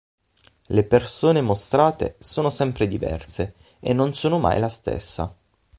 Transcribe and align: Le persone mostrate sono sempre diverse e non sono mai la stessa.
Le 0.69 0.81
persone 0.83 1.41
mostrate 1.43 2.15
sono 2.17 2.49
sempre 2.49 2.87
diverse 2.87 3.53
e 3.79 3.93
non 3.93 4.15
sono 4.15 4.39
mai 4.39 4.59
la 4.59 4.67
stessa. 4.67 5.31